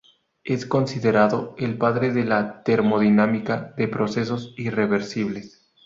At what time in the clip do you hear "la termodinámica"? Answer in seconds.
2.25-3.75